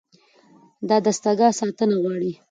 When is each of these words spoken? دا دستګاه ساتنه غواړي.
دا 0.87 0.97
دستګاه 1.05 1.53
ساتنه 1.59 1.95
غواړي. 2.01 2.31